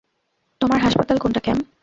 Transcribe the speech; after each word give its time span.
তোমার 0.61 0.79
হাসপাতাল 0.79 1.17
কোনটা, 1.17 1.39
ক্যাম? 1.39 1.59